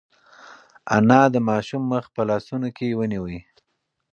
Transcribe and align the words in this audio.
انا 0.95 1.21
د 1.33 1.35
ماشوم 1.49 1.81
مخ 1.91 2.05
په 2.15 2.21
لاسونو 2.29 2.67
کې 2.77 2.97
ونیو. 2.99 3.25